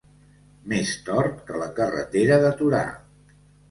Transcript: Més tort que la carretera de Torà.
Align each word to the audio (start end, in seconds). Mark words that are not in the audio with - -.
Més 0.71 0.95
tort 1.11 1.45
que 1.51 1.61
la 1.67 1.71
carretera 1.83 2.43
de 2.49 2.55
Torà. 2.65 2.85